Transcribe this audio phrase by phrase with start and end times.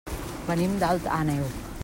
[0.47, 1.47] Venim d'Alt Àneu.